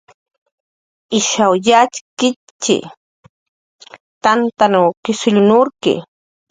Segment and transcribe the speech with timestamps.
[1.17, 2.77] Ishaw yatxktxi,
[4.23, 5.93] Tantanhr qusill tukki